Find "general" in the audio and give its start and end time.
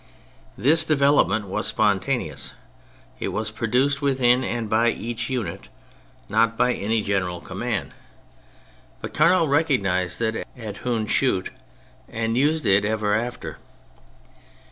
7.03-7.39